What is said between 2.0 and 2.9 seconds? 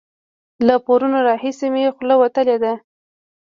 وتلې ده.